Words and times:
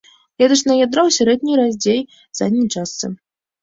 Клетачнае 0.37 0.77
ядро 0.85 1.01
ў 1.11 1.19
сярэдняй, 1.19 1.55
радзей 1.63 2.03
задняй 2.43 2.69
частцы. 2.85 3.17